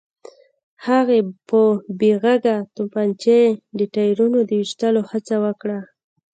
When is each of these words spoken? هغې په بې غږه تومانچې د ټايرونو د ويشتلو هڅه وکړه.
هغې 0.85 1.19
په 1.49 1.61
بې 1.99 2.11
غږه 2.23 2.57
تومانچې 2.75 3.41
د 3.77 3.79
ټايرونو 3.93 4.39
د 4.45 4.49
ويشتلو 4.59 5.01
هڅه 5.11 5.35
وکړه. 5.45 5.79